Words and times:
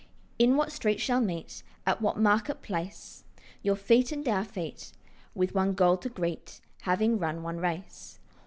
In 0.39 0.57
what 0.57 0.71
street 0.71 0.99
shall 0.99 1.21
meet, 1.21 1.61
At 1.85 2.01
what 2.01 2.17
market 2.17 2.63
place, 2.63 3.23
Your 3.61 3.75
feet 3.75 4.11
and 4.11 4.27
our 4.27 4.43
feet, 4.43 4.93
With 5.35 5.53
one 5.53 5.73
goal 5.75 5.97
to 5.97 6.09
greet, 6.09 6.59
Having 6.81 7.19
run 7.19 7.43
one 7.43 7.59
race? 7.59 8.17